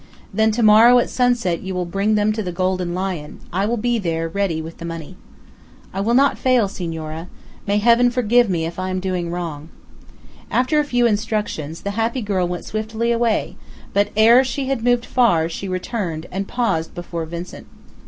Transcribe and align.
"Then 0.33 0.49
to 0.53 0.63
morrow 0.63 0.97
at 0.97 1.11
sunset 1.11 1.61
you 1.61 1.75
will 1.75 1.85
bring 1.85 2.15
them 2.15 2.33
to 2.33 2.41
the 2.41 2.51
Golden 2.51 2.95
Lion, 2.95 3.39
I 3.53 3.67
will 3.67 3.77
be 3.77 3.99
there, 3.99 4.27
ready 4.27 4.59
with 4.59 4.77
the 4.79 4.83
money." 4.83 5.15
"I 5.93 6.01
will 6.01 6.15
not 6.15 6.39
fail, 6.39 6.67
senora. 6.67 7.27
May 7.67 7.77
Heaven 7.77 8.09
forgive 8.09 8.49
me 8.49 8.65
if 8.65 8.79
I 8.79 8.89
am 8.89 8.99
doing 8.99 9.29
wrong!" 9.29 9.69
After 10.49 10.79
a 10.79 10.83
few 10.85 11.05
instructions, 11.05 11.81
the 11.81 11.91
happy 11.91 12.23
girl 12.23 12.47
went 12.47 12.65
swiftly 12.65 13.11
away, 13.11 13.57
but 13.93 14.09
ere 14.17 14.43
she 14.43 14.65
had 14.65 14.83
moved 14.83 15.05
far, 15.05 15.47
she 15.47 15.67
returned, 15.67 16.25
and 16.31 16.47
paused 16.47 16.95
before 16.95 17.25
Vincent. 17.27 17.67